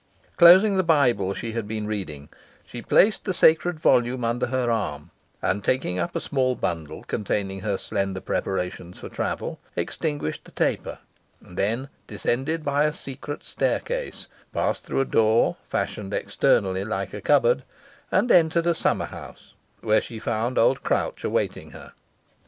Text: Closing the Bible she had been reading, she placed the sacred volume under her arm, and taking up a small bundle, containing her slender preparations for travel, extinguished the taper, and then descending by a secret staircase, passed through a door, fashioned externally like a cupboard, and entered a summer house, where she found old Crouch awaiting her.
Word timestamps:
Closing 0.35 0.77
the 0.77 0.83
Bible 0.83 1.31
she 1.35 1.51
had 1.51 1.67
been 1.67 1.85
reading, 1.85 2.27
she 2.65 2.81
placed 2.81 3.23
the 3.23 3.35
sacred 3.35 3.79
volume 3.79 4.23
under 4.25 4.47
her 4.47 4.71
arm, 4.71 5.11
and 5.43 5.63
taking 5.63 5.99
up 5.99 6.15
a 6.15 6.19
small 6.19 6.55
bundle, 6.55 7.03
containing 7.03 7.59
her 7.59 7.77
slender 7.77 8.19
preparations 8.19 8.97
for 8.97 9.09
travel, 9.09 9.59
extinguished 9.75 10.43
the 10.45 10.49
taper, 10.49 10.97
and 11.39 11.55
then 11.55 11.87
descending 12.07 12.61
by 12.61 12.85
a 12.85 12.93
secret 12.93 13.43
staircase, 13.43 14.25
passed 14.51 14.81
through 14.85 15.01
a 15.01 15.05
door, 15.05 15.57
fashioned 15.69 16.15
externally 16.15 16.83
like 16.83 17.13
a 17.13 17.21
cupboard, 17.21 17.61
and 18.11 18.31
entered 18.31 18.65
a 18.65 18.73
summer 18.73 19.05
house, 19.05 19.53
where 19.81 20.01
she 20.01 20.17
found 20.17 20.57
old 20.57 20.81
Crouch 20.81 21.23
awaiting 21.23 21.69
her. 21.73 21.93